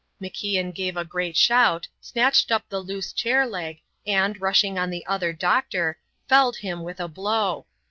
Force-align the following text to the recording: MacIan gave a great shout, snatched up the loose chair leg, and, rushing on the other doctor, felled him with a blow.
MacIan 0.19 0.73
gave 0.73 0.97
a 0.97 1.05
great 1.05 1.37
shout, 1.37 1.87
snatched 1.99 2.51
up 2.51 2.67
the 2.69 2.79
loose 2.79 3.13
chair 3.13 3.45
leg, 3.45 3.81
and, 4.07 4.41
rushing 4.41 4.79
on 4.79 4.89
the 4.89 5.05
other 5.05 5.31
doctor, 5.31 5.99
felled 6.27 6.55
him 6.55 6.81
with 6.81 6.99
a 6.99 7.07
blow. 7.07 7.67